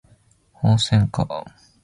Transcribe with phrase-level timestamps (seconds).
[0.53, 1.27] ホウセンカ